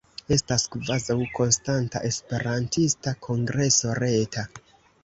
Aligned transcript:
Estas 0.35 0.63
kvazaŭ 0.75 1.17
konstanta 1.39 2.01
Esperantista 2.09 3.17
Kongreso 3.29 3.97
Reta. 4.03 4.51